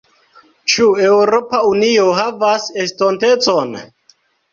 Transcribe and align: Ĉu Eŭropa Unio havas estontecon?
Ĉu 0.71 0.85
Eŭropa 1.07 1.59
Unio 1.71 2.05
havas 2.21 2.65
estontecon? 2.85 3.77